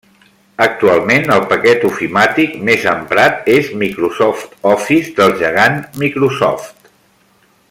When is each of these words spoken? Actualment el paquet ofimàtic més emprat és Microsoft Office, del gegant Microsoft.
Actualment 0.63 1.27
el 1.35 1.43
paquet 1.51 1.85
ofimàtic 1.89 2.57
més 2.71 2.87
emprat 2.93 3.53
és 3.59 3.71
Microsoft 3.85 4.59
Office, 4.75 5.15
del 5.21 5.39
gegant 5.45 5.81
Microsoft. 6.05 6.95